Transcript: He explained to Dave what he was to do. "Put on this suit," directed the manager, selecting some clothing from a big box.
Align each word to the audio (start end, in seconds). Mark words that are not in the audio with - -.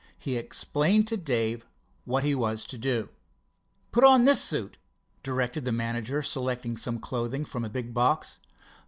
He 0.17 0.35
explained 0.35 1.07
to 1.09 1.15
Dave 1.17 1.63
what 2.05 2.23
he 2.23 2.33
was 2.33 2.65
to 2.65 2.77
do. 2.79 3.09
"Put 3.91 4.03
on 4.03 4.25
this 4.25 4.41
suit," 4.41 4.77
directed 5.21 5.63
the 5.63 5.71
manager, 5.71 6.23
selecting 6.23 6.75
some 6.75 6.97
clothing 6.97 7.45
from 7.45 7.63
a 7.63 7.69
big 7.69 7.93
box. 7.93 8.39